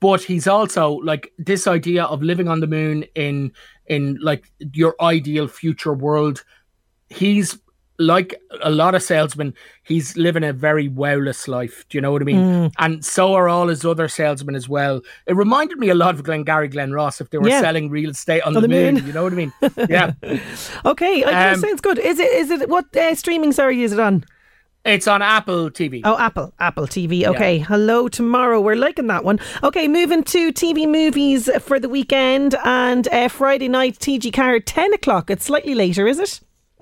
but 0.00 0.22
he's 0.22 0.46
also 0.46 0.92
like 0.92 1.32
this 1.38 1.66
idea 1.66 2.04
of 2.04 2.22
living 2.22 2.48
on 2.48 2.60
the 2.60 2.66
moon 2.66 3.04
in 3.14 3.52
in 3.86 4.18
like 4.20 4.50
your 4.72 4.94
ideal 5.00 5.46
future 5.46 5.92
world. 5.92 6.42
He's 7.10 7.58
like 7.98 8.34
a 8.62 8.70
lot 8.70 8.94
of 8.94 9.02
salesmen, 9.02 9.54
he's 9.82 10.16
living 10.16 10.42
a 10.42 10.52
very 10.52 10.88
wowless 10.88 11.46
life. 11.46 11.84
Do 11.88 11.96
you 11.96 12.02
know 12.02 12.10
what 12.12 12.22
I 12.22 12.24
mean? 12.24 12.36
Mm. 12.36 12.72
And 12.78 13.04
so 13.04 13.34
are 13.34 13.48
all 13.48 13.68
his 13.68 13.84
other 13.84 14.08
salesmen 14.08 14.54
as 14.54 14.68
well. 14.68 15.00
It 15.26 15.36
reminded 15.36 15.78
me 15.78 15.90
a 15.90 15.94
lot 15.94 16.14
of 16.14 16.24
Glengarry 16.24 16.68
Glen 16.68 16.92
Ross 16.92 17.20
if 17.20 17.30
they 17.30 17.38
were 17.38 17.48
yeah. 17.48 17.60
selling 17.60 17.90
real 17.90 18.10
estate 18.10 18.42
on, 18.42 18.48
on 18.48 18.54
the, 18.54 18.60
the 18.62 18.68
moon, 18.68 18.94
moon, 18.94 19.06
You 19.06 19.12
know 19.12 19.22
what 19.22 19.32
I 19.32 19.36
mean? 19.36 19.52
Yeah. 19.88 20.12
okay, 20.84 21.22
um, 21.24 21.60
sounds 21.60 21.80
good. 21.80 21.98
Is 21.98 22.18
it? 22.18 22.30
Is 22.32 22.50
it 22.50 22.68
what 22.68 22.94
uh, 22.96 23.14
streaming? 23.14 23.52
Sorry, 23.52 23.82
is 23.82 23.92
it 23.92 24.00
on? 24.00 24.24
It's 24.84 25.08
on 25.08 25.22
Apple 25.22 25.70
TV. 25.70 26.02
Oh, 26.04 26.18
Apple, 26.18 26.52
Apple 26.58 26.86
TV. 26.86 27.24
Okay. 27.26 27.56
Yeah. 27.56 27.64
Hello 27.64 28.08
tomorrow. 28.08 28.60
We're 28.60 28.76
liking 28.76 29.06
that 29.06 29.24
one. 29.24 29.40
Okay, 29.62 29.88
moving 29.88 30.22
to 30.24 30.52
TV 30.52 30.86
movies 30.86 31.48
for 31.62 31.80
the 31.80 31.88
weekend 31.88 32.54
and 32.64 33.08
uh, 33.08 33.28
Friday 33.28 33.68
night. 33.68 33.98
TG4, 33.98 34.62
ten 34.66 34.92
o'clock. 34.92 35.30
It's 35.30 35.46
slightly 35.46 35.74
later, 35.74 36.06
is 36.06 36.18
it? 36.18 36.40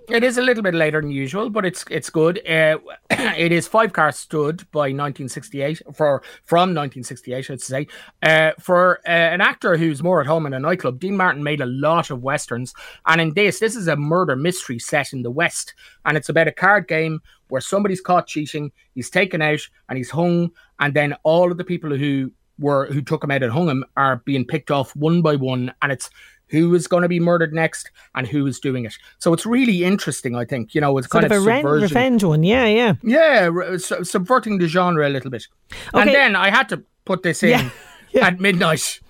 It 0.09 0.25
is 0.25 0.37
a 0.37 0.42
little 0.42 0.62
bit 0.62 0.75
later 0.75 1.00
than 1.00 1.11
usual, 1.11 1.49
but 1.49 1.64
it's 1.64 1.85
it's 1.90 2.11
good. 2.11 2.38
Uh, 2.47 2.78
it 3.11 3.52
is 3.52 3.68
Five 3.68 3.92
Card 3.92 4.14
Stud 4.14 4.71
by 4.73 4.90
1968 4.90 5.82
for 5.94 6.23
from 6.44 6.75
1968, 6.75 7.37
I 7.37 7.40
should 7.40 7.61
say. 7.61 7.87
Uh, 8.23 8.50
for 8.59 8.99
uh, 9.06 9.11
an 9.11 9.40
actor 9.40 9.76
who's 9.76 10.02
more 10.02 10.21
at 10.21 10.26
home 10.26 10.47
in 10.47 10.54
a 10.54 10.59
nightclub, 10.59 10.99
Dean 10.99 11.16
Martin 11.16 11.42
made 11.42 11.61
a 11.61 11.66
lot 11.66 12.11
of 12.11 12.23
westerns, 12.23 12.75
and 13.06 13.21
in 13.21 13.35
this, 13.35 13.61
this 13.61 13.76
is 13.76 13.87
a 13.87 13.97
murder 13.97 14.35
mystery 14.35 14.78
set 14.78 15.12
in 15.12 15.23
the 15.23 15.30
West, 15.30 15.75
and 16.04 16.16
it's 16.16 16.28
about 16.28 16.49
a 16.49 16.52
card 16.52 16.88
game 16.88 17.21
where 17.49 17.61
somebody's 17.61 18.00
caught 18.00 18.26
cheating, 18.26 18.73
he's 18.94 19.11
taken 19.11 19.40
out, 19.40 19.61
and 19.88 19.99
he's 19.99 20.11
hung, 20.11 20.50
and 20.80 20.94
then 20.94 21.14
all 21.23 21.52
of 21.52 21.59
the 21.59 21.64
people 21.64 21.94
who 21.94 22.32
were 22.59 22.87
who 22.87 23.02
took 23.02 23.23
him 23.23 23.30
out 23.30 23.42
and 23.42 23.52
hung 23.52 23.68
him 23.68 23.85
are 23.97 24.16
being 24.25 24.44
picked 24.44 24.71
off 24.71 24.97
one 24.97 25.23
by 25.23 25.37
one, 25.37 25.73
and 25.80 25.92
it's 25.92 26.11
who 26.52 26.73
is 26.75 26.87
going 26.87 27.02
to 27.02 27.09
be 27.09 27.18
murdered 27.18 27.52
next 27.52 27.90
and 28.14 28.26
who 28.28 28.47
is 28.47 28.61
doing 28.61 28.85
it. 28.85 28.94
So 29.18 29.32
it's 29.32 29.44
really 29.44 29.82
interesting, 29.82 30.37
I 30.37 30.44
think. 30.44 30.75
You 30.75 30.80
know, 30.80 30.97
it's 30.99 31.09
sort 31.11 31.23
kind 31.23 31.32
of, 31.32 31.38
of 31.42 31.49
a 31.49 31.56
subversion. 31.56 31.82
revenge 31.88 32.23
one. 32.25 32.44
Yeah, 32.44 32.66
yeah. 32.66 32.94
Yeah, 33.02 33.76
subverting 33.78 34.59
the 34.59 34.68
genre 34.68 35.09
a 35.09 35.11
little 35.11 35.30
bit. 35.30 35.49
Okay. 35.94 36.00
And 36.02 36.11
then 36.11 36.37
I 36.37 36.50
had 36.50 36.68
to 36.68 36.85
put 37.04 37.23
this 37.25 37.42
in 37.42 37.50
yeah. 37.50 37.71
Yeah. 38.12 38.26
at 38.26 38.38
midnight. 38.40 39.00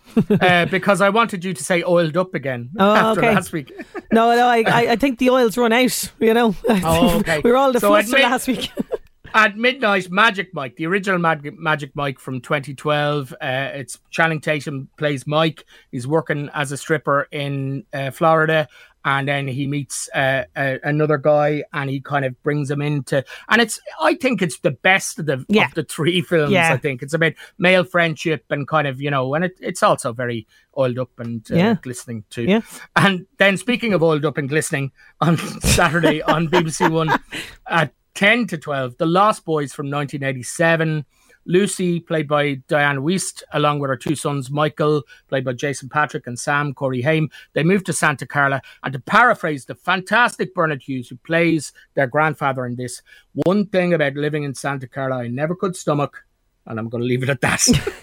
uh, 0.41 0.67
because 0.71 1.01
I 1.01 1.09
wanted 1.09 1.45
you 1.45 1.53
to 1.55 1.65
say 1.65 1.83
oiled 1.83 2.17
up 2.17 2.35
again 2.35 2.71
Oh, 2.79 2.95
after 2.95 3.21
okay. 3.21 3.35
last 3.35 3.53
week. 3.53 3.73
No, 4.13 4.35
no, 4.37 4.47
I, 4.47 4.63
I, 4.67 4.93
I 4.93 4.97
think 4.97 5.19
the 5.19 5.31
oil's 5.31 5.57
run 5.59 5.73
out. 5.73 6.13
You 6.21 6.35
know, 6.35 6.55
Oh, 6.69 7.19
okay. 7.21 7.41
we 7.43 7.51
were 7.51 7.57
all 7.57 7.73
the 7.73 7.81
So 7.81 7.91
last 7.91 8.47
week. 8.47 8.71
At 9.35 9.57
midnight, 9.57 10.11
Magic 10.11 10.53
Mike, 10.53 10.77
the 10.77 10.87
original 10.87 11.19
Mag- 11.19 11.59
Magic 11.59 11.95
Mike 11.97 12.19
from 12.19 12.41
2012. 12.41 13.33
Uh, 13.33 13.37
it's 13.41 13.99
Channing 14.11 14.41
Tatum 14.41 14.89
plays 14.99 15.27
Mike. 15.27 15.65
He's 15.91 16.07
working 16.07 16.51
as 16.55 16.71
a 16.71 16.77
stripper 16.77 17.29
in 17.33 17.85
uh, 17.95 18.11
Florida, 18.11 18.69
and 19.05 19.27
then 19.27 19.49
he 19.49 19.67
meets 19.67 20.09
uh, 20.15 20.45
uh, 20.55 20.77
another 20.85 21.17
guy, 21.17 21.65
and 21.73 21.89
he 21.89 22.01
kind 22.01 22.25
of 22.27 22.41
brings 22.43 22.71
him 22.71 22.83
into. 22.83 23.25
And 23.49 23.63
it's, 23.63 23.81
I 24.01 24.15
think, 24.15 24.43
it's 24.43 24.59
the 24.61 24.71
best 24.73 25.19
of 25.19 25.27
the 25.27 25.35
of 25.65 25.75
the 25.75 25.85
three 25.89 26.21
films. 26.21 26.53
Yeah. 26.53 26.73
I 26.73 26.77
think 26.77 27.03
it's 27.03 27.15
about 27.15 27.33
male 27.59 27.85
friendship 27.85 28.45
and 28.51 28.69
kind 28.69 28.87
of 28.87 29.01
you 29.01 29.11
know, 29.11 29.35
and 29.35 29.45
it, 29.47 29.57
it's 29.61 29.83
also 29.83 30.13
very 30.13 30.47
oiled 30.77 30.99
up 30.99 31.11
and 31.19 31.45
uh, 31.51 31.57
Yeah. 31.57 31.75
glistening 31.81 32.25
too. 32.29 32.43
Yeah. 32.45 32.61
And 32.97 33.27
then 33.39 33.57
speaking 33.57 33.95
of 33.95 34.03
oiled 34.03 34.25
up 34.27 34.37
and 34.37 34.49
glistening, 34.49 34.93
on 35.23 35.37
Saturday 35.61 36.21
on 36.23 36.49
BBC 36.49 36.91
One 36.91 37.09
at 37.67 37.93
10 38.15 38.47
to 38.49 38.59
12, 38.59 38.97
The 38.99 39.07
Lost 39.07 39.45
Boys 39.45 39.73
from 39.73 39.87
1987. 39.87 41.05
Lucy, 41.45 41.99
played 41.99 42.29
by 42.29 42.55
Dianne 42.69 43.03
Wiest, 43.03 43.43
along 43.53 43.81
with 43.81 43.89
her 43.89 43.97
two 43.97 44.15
sons, 44.15 44.51
Michael, 44.51 45.03
played 45.29 45.45
by 45.45 45.53
Jason 45.53 45.89
Patric, 45.89 46.27
and 46.27 46.39
Sam 46.39 46.73
Corey 46.73 47.03
Haim. 47.03 47.31
They 47.53 47.65
moved 47.65 47.87
to 47.87 47.93
Santa 47.93 48.27
Carla. 48.27 48.63
And 48.85 48.93
to 48.93 49.01
paraphrase 49.01 49.65
the 49.65 49.75
fantastic 49.75 50.55
Barnard 50.55 50.83
Hughes, 50.83 51.09
who 51.09 51.17
plays 51.17 51.73
their 51.95 52.07
grandfather 52.07 52.65
in 52.67 52.77
this, 52.77 53.03
one 53.33 53.67
thing 53.67 53.93
about 53.95 54.15
living 54.15 54.45
in 54.45 54.55
Santa 54.55 54.87
Carla 54.87 55.17
I 55.17 55.29
never 55.29 55.57
could 55.57 55.75
stomach, 55.75 56.25
and 56.67 56.79
I'm 56.79 56.89
going 56.89 57.01
to 57.03 57.07
leave 57.07 57.23
it 57.23 57.29
at 57.29 57.41
that. 57.41 57.63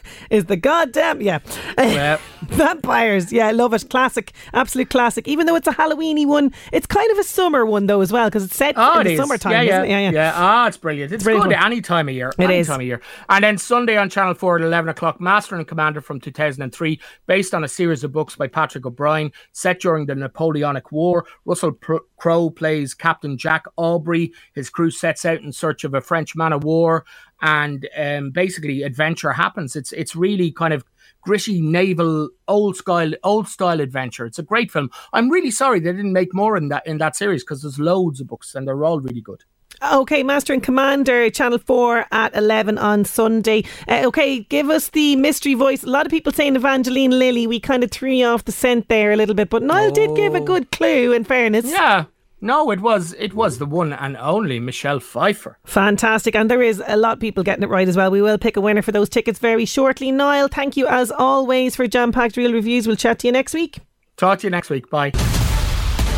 Is 0.30 0.46
the 0.46 0.58
goddamn 0.58 1.22
yeah. 1.22 1.40
Vampires, 2.44 3.32
yeah, 3.32 3.48
I 3.48 3.52
love 3.52 3.74
it. 3.74 3.90
Classic, 3.90 4.32
absolute 4.54 4.90
classic. 4.90 5.28
Even 5.28 5.46
though 5.46 5.56
it's 5.56 5.68
a 5.68 5.72
Halloweeny 5.72 6.26
one, 6.28 6.54
it's 6.72 6.86
kind 6.86 7.10
of 7.12 7.18
a 7.18 7.24
summer 7.24 7.66
one 7.66 7.86
though 7.88 8.02
as 8.02 8.12
well 8.12 8.28
because 8.28 8.44
it's 8.44 8.56
set 8.56 8.76
Oh, 8.78 8.96
in 9.00 9.02
it 9.02 9.04
the 9.06 9.14
is. 9.14 9.20
summertime. 9.20 9.52
Yeah, 9.54 9.62
yeah, 9.62 9.74
isn't 9.78 9.86
it? 9.86 9.90
yeah, 9.90 10.00
yeah. 10.00 10.12
yeah. 10.12 10.32
Ah, 10.36 10.68
it's 10.68 10.78
brilliant. 10.78 11.12
It's 11.12 11.24
Brilliant 11.24 11.50
good 11.50 11.56
one. 11.56 11.66
any 11.66 11.82
time 11.82 12.10
of 12.10 12.16
year. 12.16 12.30
It 12.30 12.40
any 12.44 12.58
is. 12.60 12.68
time 12.68 12.80
of 12.82 12.86
year. 12.86 13.02
And 13.30 13.44
then 13.44 13.58
Sunday 13.58 13.98
on 13.98 14.10
Channel 14.10 14.34
4 14.34 14.58
at 14.60 14.62
11 14.66 14.90
o'clock, 14.90 15.20
Master 15.22 15.56
and 15.56 15.68
Commander 15.68 16.02
from 16.02 16.20
2003, 16.20 17.00
based 17.28 17.54
on 17.54 17.64
a 17.64 17.68
series 17.68 18.04
of 18.04 18.12
books 18.12 18.36
by 18.36 18.48
Patrick 18.48 18.86
O'Brian, 18.86 19.32
set 19.52 19.80
during 19.82 20.06
the 20.06 20.16
Napoleonic 20.16 20.92
War. 20.92 21.26
Russell 21.46 21.78
Crowe 22.18 22.50
plays 22.50 22.94
Captain 22.94 23.38
Jack 23.38 23.66
Aubrey. 23.78 24.32
His 24.54 24.70
crew 24.70 24.92
sets 24.92 25.26
out 25.26 25.42
in 25.42 25.52
search 25.52 25.84
of 25.84 25.94
a 25.94 26.02
French 26.02 26.36
man 26.36 26.54
of 26.54 26.64
war, 26.64 27.06
and 27.42 27.88
um, 27.98 28.32
basically 28.32 28.84
adventure 28.84 29.32
happens. 29.32 29.76
It's 29.76 29.92
it's 29.94 30.16
really 30.16 30.52
kind 30.52 30.74
of 30.74 30.84
gritty 31.22 31.62
naval 31.62 32.30
old 32.48 32.76
style 32.78 33.12
old 33.24 33.48
style 33.48 33.82
adventure. 33.82 34.26
It's 34.26 34.40
a 34.40 34.44
great 34.44 34.72
film. 34.72 34.90
I'm 35.14 35.30
really 35.30 35.52
sorry 35.52 35.80
they 35.80 35.92
didn't 35.92 36.14
make 36.14 36.34
more 36.34 36.58
in 36.58 36.70
that 36.70 36.86
in 36.86 36.98
that 37.00 37.16
series 37.16 37.44
because 37.44 37.62
there's 37.62 37.80
loads 37.80 38.22
of 38.22 38.28
books 38.28 38.56
and 38.56 38.68
they're 38.68 38.84
all 38.84 39.00
really 39.00 39.22
good. 39.22 39.44
Okay, 39.82 40.24
Master 40.24 40.52
and 40.52 40.62
Commander, 40.62 41.30
Channel 41.30 41.60
4 41.60 42.06
at 42.12 42.36
11 42.36 42.78
on 42.78 43.06
Sunday. 43.06 43.64
Uh, 43.88 44.02
okay, 44.08 44.42
give 44.42 44.70
us 44.70 44.90
the 44.90 45.16
mystery 45.16 45.54
voice. 45.54 45.84
A 45.84 45.88
lot 45.90 46.06
of 46.06 46.10
people 46.10 46.34
saying 46.34 46.58
Evangeline 46.58 47.12
Lilly. 47.12 47.48
We 47.48 47.62
kind 47.62 47.84
of 47.84 47.90
threw 47.90 48.12
you 48.12 48.26
off 48.26 48.44
the 48.44 48.52
scent 48.52 48.90
there 48.90 49.14
a 49.14 49.16
little 49.16 49.36
bit, 49.36 49.50
but 49.50 49.64
Niall 49.64 49.92
did 49.92 50.16
give 50.18 50.36
a 50.36 50.42
good 50.42 50.72
clue, 50.72 51.14
in 51.14 51.24
fairness. 51.24 51.66
Yeah. 51.66 52.06
No, 52.42 52.72
it 52.72 52.80
was 52.82 53.14
it 53.20 53.34
was 53.34 53.58
the 53.58 53.66
one 53.66 53.94
and 53.94 54.16
only 54.18 54.60
Michelle 54.60 55.00
Pfeiffer. 55.00 55.58
Fantastic. 55.66 56.36
And 56.36 56.50
there 56.50 56.62
is 56.62 56.82
a 56.88 56.98
lot 56.98 57.14
of 57.14 57.20
people 57.20 57.44
getting 57.44 57.64
it 57.64 57.70
right 57.70 57.88
as 57.88 57.98
well. 57.98 58.12
We 58.12 58.22
will 58.22 58.38
pick 58.38 58.58
a 58.58 58.62
winner 58.62 58.82
for 58.82 58.92
those 58.92 59.10
tickets 59.10 59.40
very 59.40 59.66
shortly. 59.66 60.12
Niall, 60.12 60.48
thank 60.48 60.78
you 60.78 60.88
as 60.88 61.12
always 61.12 61.76
for 61.76 61.88
jam 61.88 62.12
packed 62.12 62.38
real 62.38 62.54
reviews. 62.54 62.88
We'll 62.88 62.96
chat 62.96 63.20
to 63.20 63.28
you 63.28 63.34
next 63.34 63.54
week. 63.54 63.80
Talk 64.18 64.40
to 64.40 64.48
you 64.48 64.52
next 64.52 64.70
week. 64.70 64.90
Bye. 64.90 65.12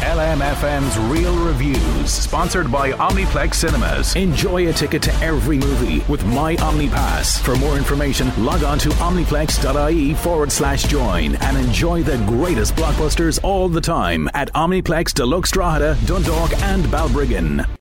LMFM's 0.02 0.98
Real 1.12 1.36
Reviews, 1.46 2.12
sponsored 2.12 2.72
by 2.72 2.92
Omniplex 2.92 3.56
Cinemas. 3.56 4.16
Enjoy 4.16 4.68
a 4.68 4.74
ticket 4.74 5.02
to 5.04 5.14
every 5.16 5.58
movie 5.58 6.04
with 6.10 6.26
My 6.26 6.56
OmniPass. 6.58 7.42
For 7.42 7.56
more 7.58 7.78
information, 7.78 8.32
log 8.44 8.64
on 8.64 8.80
to 8.80 8.90
omniplex.ie 8.90 10.14
forward 10.16 10.52
slash 10.52 10.84
join 10.84 11.36
and 11.36 11.58
enjoy 11.58 12.04
the 12.04 12.18
greatest 12.28 12.76
blockbusters 12.76 13.40
all 13.44 13.70
the 13.70 13.82
time 13.82 14.28
at 14.34 14.52
Omniplex 14.54 15.14
Deluxe 15.14 15.52
Drogheda, 15.52 15.98
Dundalk, 16.06 16.52
and 16.64 16.84
Balbriggan. 16.86 17.81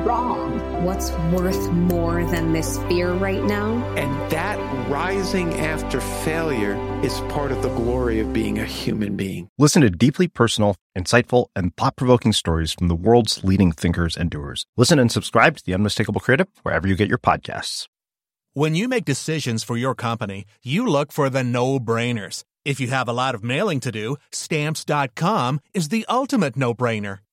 wrong? 0.00 0.84
What's 0.84 1.12
worth 1.32 1.70
more 1.70 2.24
than 2.24 2.52
this 2.52 2.78
fear 2.88 3.12
right 3.12 3.42
now? 3.42 3.74
And 3.96 4.32
that 4.32 4.58
rising 4.90 5.54
after 5.60 6.00
failure 6.00 6.76
is 7.04 7.20
part 7.32 7.52
of 7.52 7.62
the 7.62 7.68
glory 7.68 8.20
of 8.20 8.32
being 8.32 8.58
a 8.58 8.64
human 8.64 9.16
being. 9.16 9.48
Listen 9.58 9.82
to 9.82 9.90
deeply 9.90 10.28
personal, 10.28 10.76
insightful, 10.96 11.46
and 11.54 11.76
thought 11.76 11.96
provoking 11.96 12.32
stories 12.32 12.72
from 12.72 12.88
the 12.88 12.94
world's 12.94 13.44
leading 13.44 13.72
thinkers 13.72 14.16
and 14.16 14.30
doers. 14.30 14.66
Listen 14.76 14.98
and 14.98 15.12
subscribe 15.12 15.56
to 15.56 15.64
The 15.64 15.74
Unmistakable 15.74 16.20
Creative 16.20 16.48
wherever 16.62 16.88
you 16.88 16.96
get 16.96 17.08
your 17.08 17.18
podcasts. 17.18 17.88
When 18.54 18.74
you 18.74 18.86
make 18.86 19.06
decisions 19.06 19.64
for 19.64 19.78
your 19.78 19.94
company, 19.94 20.44
you 20.62 20.86
look 20.86 21.10
for 21.10 21.30
the 21.30 21.42
no 21.42 21.80
brainers. 21.80 22.44
If 22.64 22.80
you 22.80 22.88
have 22.88 23.08
a 23.08 23.12
lot 23.12 23.34
of 23.34 23.42
mailing 23.42 23.80
to 23.80 23.90
do, 23.90 24.16
stamps.com 24.30 25.60
is 25.72 25.88
the 25.88 26.04
ultimate 26.08 26.56
no 26.56 26.74
brainer. 26.74 27.18